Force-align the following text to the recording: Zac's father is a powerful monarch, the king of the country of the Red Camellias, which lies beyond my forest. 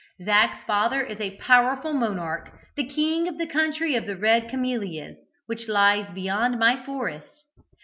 Zac's 0.25 0.63
father 0.65 1.03
is 1.03 1.19
a 1.21 1.37
powerful 1.37 1.93
monarch, 1.93 2.49
the 2.75 2.87
king 2.87 3.27
of 3.27 3.37
the 3.37 3.45
country 3.45 3.93
of 3.93 4.07
the 4.07 4.15
Red 4.15 4.49
Camellias, 4.49 5.19
which 5.45 5.67
lies 5.67 6.09
beyond 6.11 6.57
my 6.57 6.83
forest. 6.83 7.43